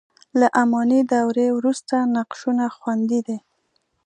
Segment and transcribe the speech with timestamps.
[0.39, 3.37] له اماني دورې وروسته نقشونه خوندي دي.